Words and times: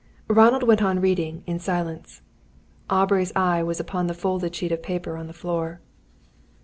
Ronald 0.29 0.63
went 0.63 0.81
on 0.81 0.99
reading, 0.99 1.43
in 1.45 1.59
silence. 1.59 2.23
Aubrey's 2.89 3.31
eye 3.35 3.61
was 3.61 3.79
upon 3.79 4.07
the 4.07 4.15
folded 4.15 4.55
sheet 4.55 4.71
of 4.71 4.81
paper 4.81 5.15
on 5.15 5.27
the 5.27 5.31
floor. 5.31 5.79